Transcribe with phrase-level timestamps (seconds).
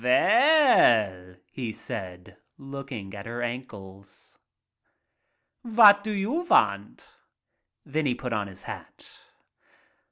[0.03, 4.39] "Veil," he said, looking at her ankles.
[5.63, 7.07] "Vat do you want?"
[7.85, 9.11] Then he put on his hat.